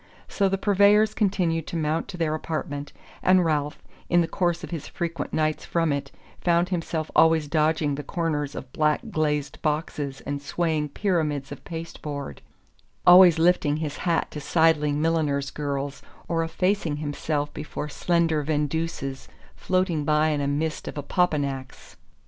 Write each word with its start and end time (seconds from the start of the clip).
So 0.27 0.49
the 0.49 0.57
purveyors 0.57 1.13
continued 1.13 1.67
to 1.67 1.75
mount 1.77 2.07
to 2.07 2.17
their 2.17 2.33
apartment, 2.33 2.91
and 3.21 3.45
Ralph, 3.45 3.83
in 4.09 4.21
the 4.21 4.27
course 4.27 4.63
of 4.63 4.71
his 4.71 4.87
frequent 4.87 5.31
nights 5.31 5.63
from 5.63 5.93
it, 5.93 6.09
found 6.41 6.69
himself 6.69 7.11
always 7.15 7.47
dodging 7.47 7.93
the 7.93 8.01
corners 8.03 8.55
of 8.55 8.73
black 8.73 9.01
glazed 9.11 9.61
boxes 9.61 10.19
and 10.21 10.41
swaying 10.41 10.89
pyramids 10.89 11.51
of 11.51 11.63
pasteboard; 11.65 12.41
always 13.05 13.37
lifting 13.37 13.77
his 13.77 13.97
hat 13.97 14.31
to 14.31 14.41
sidling 14.41 15.03
milliners' 15.03 15.51
girls, 15.51 16.01
or 16.27 16.43
effacing 16.43 16.95
himself 16.97 17.53
before 17.53 17.87
slender 17.87 18.41
vendeuses 18.41 19.27
floating 19.55 20.03
by 20.03 20.29
in 20.29 20.41
a 20.41 20.47
mist 20.47 20.87
of 20.87 20.95
opopanax. 20.95 21.95